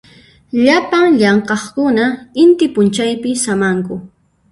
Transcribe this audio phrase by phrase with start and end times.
[0.65, 2.05] Llapan llamk'aqkuna
[2.43, 3.95] inti p'unchaypi samanku.